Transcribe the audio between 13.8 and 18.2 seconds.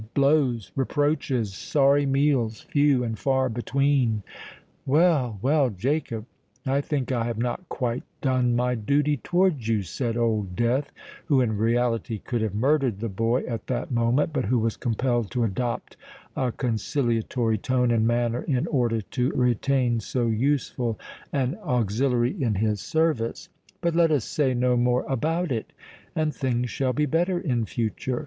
moment, but who was compelled to adopt a conciliatory tone and